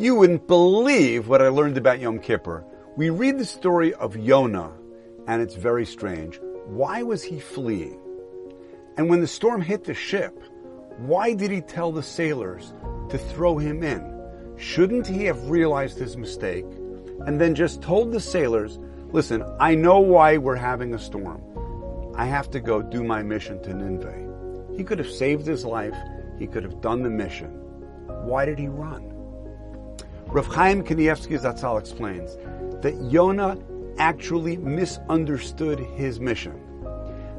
You 0.00 0.14
wouldn't 0.14 0.46
believe 0.46 1.28
what 1.28 1.42
I 1.42 1.48
learned 1.48 1.76
about 1.76 2.00
Yom 2.00 2.20
Kippur. 2.20 2.64
We 2.96 3.10
read 3.10 3.38
the 3.38 3.44
story 3.44 3.92
of 3.92 4.16
Yonah, 4.16 4.72
and 5.26 5.42
it's 5.42 5.56
very 5.56 5.84
strange. 5.84 6.40
Why 6.64 7.02
was 7.02 7.22
he 7.22 7.38
fleeing? 7.38 8.00
And 8.96 9.10
when 9.10 9.20
the 9.20 9.26
storm 9.26 9.60
hit 9.60 9.84
the 9.84 9.92
ship, 9.92 10.42
why 10.96 11.34
did 11.34 11.50
he 11.50 11.60
tell 11.60 11.92
the 11.92 12.02
sailors 12.02 12.72
to 13.10 13.18
throw 13.18 13.58
him 13.58 13.82
in? 13.82 14.02
Shouldn't 14.56 15.06
he 15.06 15.26
have 15.26 15.50
realized 15.50 15.98
his 15.98 16.16
mistake 16.16 16.64
and 17.26 17.38
then 17.38 17.54
just 17.54 17.82
told 17.82 18.10
the 18.10 18.20
sailors, 18.20 18.78
listen, 19.12 19.44
I 19.60 19.74
know 19.74 20.00
why 20.00 20.38
we're 20.38 20.56
having 20.56 20.94
a 20.94 20.98
storm. 20.98 21.42
I 22.16 22.24
have 22.24 22.50
to 22.52 22.60
go 22.60 22.80
do 22.80 23.04
my 23.04 23.22
mission 23.22 23.62
to 23.64 23.74
Nineveh. 23.74 24.72
He 24.78 24.82
could 24.82 24.98
have 24.98 25.10
saved 25.10 25.46
his 25.46 25.66
life. 25.66 25.96
He 26.38 26.46
could 26.46 26.64
have 26.64 26.80
done 26.80 27.02
the 27.02 27.10
mission. 27.10 27.50
Why 28.24 28.46
did 28.46 28.58
he 28.58 28.68
run? 28.68 29.19
Rav 30.32 30.46
Chaim 30.46 30.84
Kanievsky 30.84 31.36
Zatzal 31.40 31.80
explains 31.80 32.36
that 32.82 32.94
Yonah 33.10 33.58
actually 33.98 34.58
misunderstood 34.58 35.80
his 35.80 36.20
mission. 36.20 36.54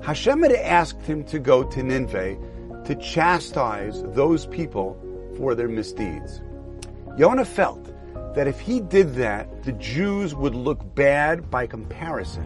Hashem 0.03 0.41
had 0.41 0.51
asked 0.51 1.01
him 1.03 1.23
to 1.25 1.39
go 1.39 1.63
to 1.63 1.83
Nineveh 1.83 2.37
to 2.83 2.95
chastise 2.95 4.03
those 4.07 4.45
people 4.45 4.99
for 5.37 5.55
their 5.55 5.69
misdeeds. 5.69 6.41
Yonah 7.17 7.45
felt 7.45 7.93
that 8.35 8.47
if 8.47 8.59
he 8.59 8.81
did 8.81 9.15
that, 9.15 9.63
the 9.63 9.71
Jews 9.73 10.35
would 10.35 10.53
look 10.53 10.93
bad 10.93 11.49
by 11.49 11.67
comparison. 11.67 12.45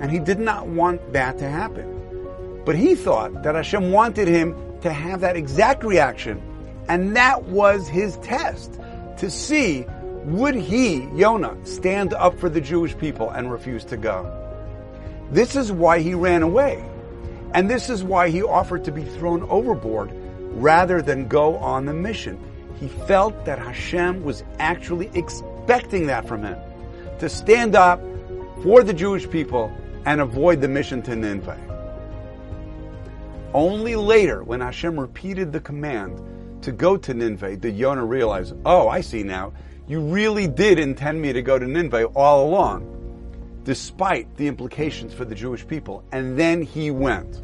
And 0.00 0.10
he 0.10 0.18
did 0.18 0.38
not 0.38 0.66
want 0.66 1.12
that 1.12 1.36
to 1.38 1.48
happen. 1.48 2.62
But 2.64 2.74
he 2.74 2.94
thought 2.94 3.42
that 3.42 3.54
Hashem 3.54 3.92
wanted 3.92 4.28
him 4.28 4.56
to 4.80 4.90
have 4.90 5.20
that 5.20 5.36
exact 5.36 5.84
reaction. 5.84 6.40
And 6.88 7.14
that 7.16 7.44
was 7.44 7.86
his 7.86 8.16
test 8.18 8.80
to 9.18 9.30
see 9.30 9.86
would 10.24 10.54
he, 10.54 11.04
Yonah, 11.14 11.56
stand 11.64 12.12
up 12.12 12.38
for 12.38 12.48
the 12.48 12.60
Jewish 12.60 12.96
people 12.98 13.30
and 13.30 13.50
refuse 13.50 13.84
to 13.84 13.96
go. 13.96 14.32
This 15.30 15.54
is 15.54 15.70
why 15.70 16.00
he 16.00 16.14
ran 16.14 16.42
away. 16.42 16.84
And 17.54 17.70
this 17.70 17.88
is 17.88 18.02
why 18.02 18.28
he 18.28 18.42
offered 18.42 18.84
to 18.84 18.92
be 18.92 19.04
thrown 19.04 19.42
overboard 19.44 20.10
rather 20.52 21.00
than 21.00 21.28
go 21.28 21.56
on 21.58 21.86
the 21.86 21.94
mission. 21.94 22.40
He 22.80 22.88
felt 22.88 23.44
that 23.44 23.58
Hashem 23.58 24.24
was 24.24 24.42
actually 24.58 25.10
expecting 25.14 26.06
that 26.08 26.26
from 26.26 26.42
him 26.42 26.58
to 27.20 27.28
stand 27.28 27.74
up 27.74 28.00
for 28.62 28.82
the 28.82 28.92
Jewish 28.92 29.28
people 29.30 29.72
and 30.04 30.20
avoid 30.20 30.60
the 30.60 30.68
mission 30.68 31.02
to 31.02 31.16
Nineveh. 31.16 31.58
Only 33.54 33.96
later, 33.96 34.42
when 34.42 34.60
Hashem 34.60 34.98
repeated 34.98 35.52
the 35.52 35.60
command 35.60 36.20
to 36.66 36.72
go 36.72 36.96
to 36.96 37.14
Nineveh, 37.14 37.56
did 37.56 37.76
Yonah 37.76 38.04
realize, 38.04 38.52
oh, 38.64 38.88
I 38.88 39.00
see 39.00 39.22
now, 39.22 39.52
you 39.86 40.00
really 40.00 40.48
did 40.48 40.80
intend 40.80 41.22
me 41.22 41.32
to 41.32 41.40
go 41.40 41.60
to 41.60 41.66
Nineveh 41.66 42.06
all 42.06 42.48
along 42.48 42.92
despite 43.62 44.36
the 44.36 44.48
implications 44.48 45.14
for 45.14 45.24
the 45.24 45.34
Jewish 45.34 45.66
people. 45.66 46.04
And 46.10 46.36
then 46.36 46.62
he 46.62 46.90
went. 46.90 47.40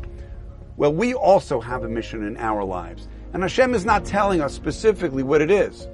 Well, 0.76 0.92
we 0.92 1.14
also 1.14 1.60
have 1.60 1.84
a 1.84 1.88
mission 1.88 2.24
in 2.26 2.36
our 2.36 2.64
lives. 2.64 3.06
And 3.32 3.42
Hashem 3.44 3.74
is 3.74 3.84
not 3.84 4.04
telling 4.04 4.40
us 4.40 4.54
specifically 4.54 5.22
what 5.22 5.40
it 5.40 5.52
is. 5.52 5.86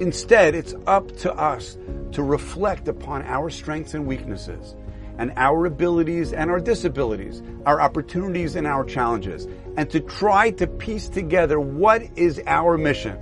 Instead, 0.00 0.54
it's 0.54 0.74
up 0.86 1.14
to 1.18 1.32
us 1.32 1.78
to 2.12 2.22
reflect 2.22 2.88
upon 2.88 3.22
our 3.22 3.48
strengths 3.48 3.94
and 3.94 4.06
weaknesses, 4.06 4.74
and 5.18 5.32
our 5.36 5.66
abilities 5.66 6.32
and 6.32 6.50
our 6.50 6.60
disabilities, 6.60 7.42
our 7.66 7.80
opportunities 7.80 8.56
and 8.56 8.66
our 8.66 8.84
challenges, 8.84 9.46
and 9.76 9.90
to 9.90 10.00
try 10.00 10.50
to 10.50 10.66
piece 10.66 11.08
together 11.08 11.60
what 11.60 12.02
is 12.16 12.40
our 12.46 12.76
mission. 12.76 13.16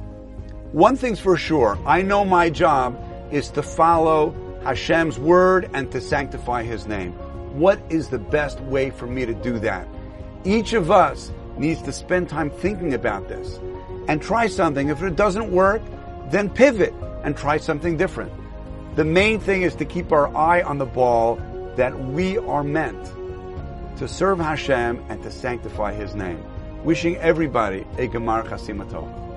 One 0.72 0.96
thing's 0.96 1.20
for 1.20 1.36
sure, 1.36 1.78
I 1.84 2.02
know 2.02 2.24
my 2.24 2.50
job 2.50 2.98
is 3.30 3.50
to 3.50 3.62
follow 3.62 4.34
Hashem's 4.64 5.18
word 5.18 5.68
and 5.74 5.90
to 5.92 6.00
sanctify 6.00 6.62
His 6.62 6.86
name. 6.86 7.12
What 7.58 7.80
is 7.90 8.08
the 8.08 8.18
best 8.18 8.60
way 8.60 8.90
for 8.90 9.06
me 9.06 9.26
to 9.26 9.34
do 9.34 9.58
that? 9.58 9.86
Each 10.44 10.72
of 10.72 10.90
us 10.90 11.30
needs 11.58 11.82
to 11.82 11.92
spend 11.92 12.28
time 12.28 12.50
thinking 12.50 12.94
about 12.94 13.28
this 13.28 13.60
and 14.08 14.22
try 14.22 14.46
something. 14.46 14.88
If 14.88 15.02
it 15.02 15.16
doesn't 15.16 15.52
work, 15.52 15.82
then 16.30 16.48
pivot 16.48 16.94
and 17.24 17.36
try 17.36 17.58
something 17.58 17.96
different. 17.96 18.32
The 18.96 19.04
main 19.04 19.40
thing 19.40 19.62
is 19.62 19.74
to 19.76 19.84
keep 19.84 20.12
our 20.12 20.34
eye 20.36 20.62
on 20.62 20.78
the 20.78 20.86
ball 20.86 21.40
that 21.76 21.98
we 21.98 22.38
are 22.38 22.62
meant 22.62 23.12
to 23.98 24.08
serve 24.08 24.38
Hashem 24.38 25.04
and 25.08 25.22
to 25.22 25.30
sanctify 25.30 25.92
His 25.92 26.14
name. 26.14 26.44
Wishing 26.84 27.16
everybody 27.16 27.86
a 27.98 28.08
Gemar 28.08 28.44
Chasima 28.44 28.88
Tova. 28.90 29.31